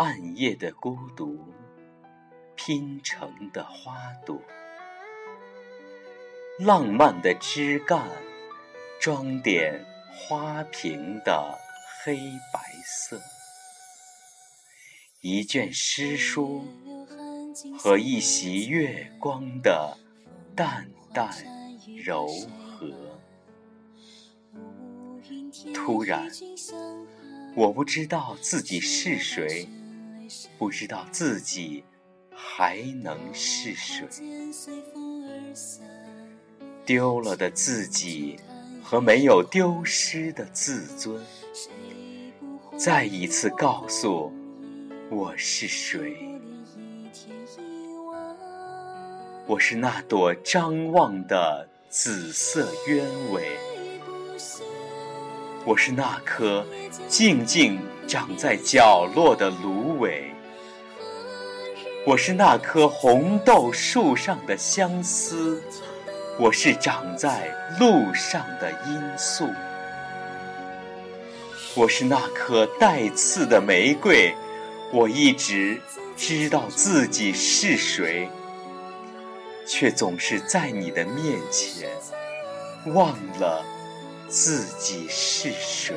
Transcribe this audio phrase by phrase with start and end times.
[0.00, 1.38] 暗夜的孤独
[2.56, 4.40] 拼成的花朵，
[6.58, 8.08] 浪漫的枝干
[8.98, 11.54] 装点花瓶的
[12.02, 12.16] 黑
[12.50, 13.20] 白色，
[15.20, 16.64] 一卷诗书
[17.78, 19.98] 和一袭月光的
[20.56, 21.30] 淡淡
[22.02, 22.90] 柔和。
[25.74, 26.26] 突然，
[27.54, 29.68] 我不知道自己是谁。
[30.58, 31.84] 不知道自己
[32.34, 34.06] 还能是谁，
[36.84, 38.38] 丢了的自己
[38.82, 41.20] 和没有丢失的自尊，
[42.76, 44.32] 再一次告诉
[45.10, 46.16] 我是谁。
[49.46, 53.58] 我是那朵张望的紫色鸢尾，
[55.70, 56.66] 我是那颗
[57.08, 57.78] 静静。
[58.08, 60.34] 长在角落的芦苇，
[62.04, 65.62] 我是那棵红豆树上的相思，
[66.40, 69.48] 我是长在路上的罂粟，
[71.76, 74.34] 我是那颗带刺的玫瑰，
[74.92, 75.80] 我一直
[76.16, 78.28] 知道自己是谁，
[79.68, 81.88] 却总是在你的面前
[82.92, 83.64] 忘了
[84.30, 85.96] 自己是谁。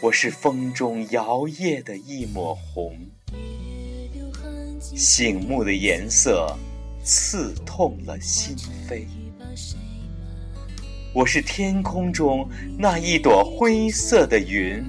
[0.00, 2.96] 我是风中摇曳的一抹红，
[4.80, 6.56] 醒目的颜色
[7.02, 8.56] 刺痛了心
[8.88, 9.08] 扉。
[11.12, 14.84] 我是天空中那一朵灰色的云，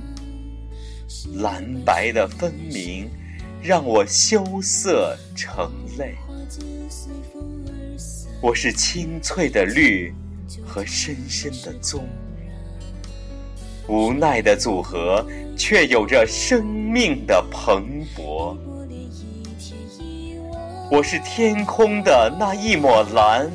[1.38, 3.09] 蓝白的分明
[3.63, 6.16] 让我羞涩成泪。
[8.40, 10.14] 我是青翠的绿
[10.64, 12.08] 和深深的棕。
[13.88, 15.25] 无奈的组合，
[15.58, 18.56] 却有着生命的蓬勃。
[20.92, 23.52] 我是天空的那一抹蓝，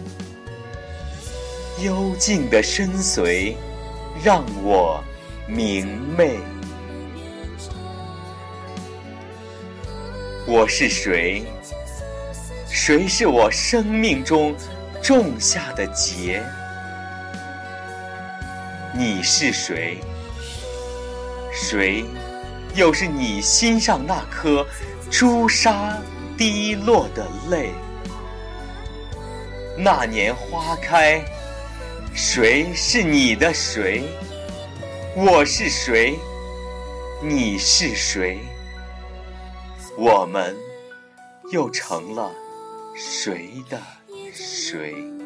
[1.81, 3.55] 幽静的深邃
[4.25, 5.03] 让我
[5.47, 6.41] 明媚。
[10.45, 11.45] 我是谁？
[12.75, 14.57] 谁是我生命中
[15.03, 16.43] 种下的结？
[18.95, 19.99] 你是谁？
[21.53, 22.03] 谁，
[22.75, 24.67] 又是你心上那颗
[25.11, 25.99] 朱砂
[26.35, 27.75] 滴落的泪？
[29.77, 31.23] 那年花开，
[32.15, 34.03] 谁是你的谁？
[35.15, 36.19] 我是谁？
[37.23, 38.39] 你是谁？
[39.95, 40.57] 我们
[41.51, 42.33] 又成了
[42.95, 43.81] 谁的
[44.33, 45.22] 谁？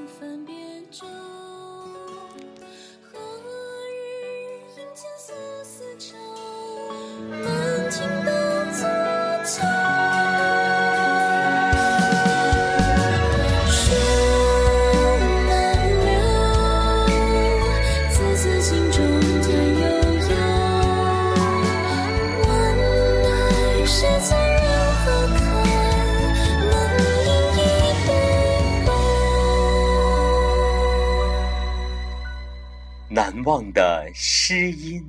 [33.16, 35.02] 难忘的诗音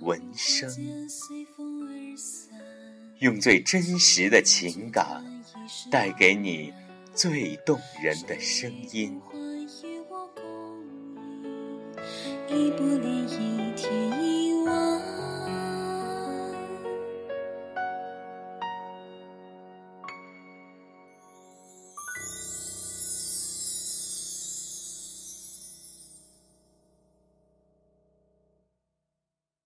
[0.00, 0.70] 文声，
[3.18, 5.22] 用最真实的情感
[5.90, 6.72] 带给你
[7.12, 9.20] 最动人的声音。
[12.48, 14.21] 一一天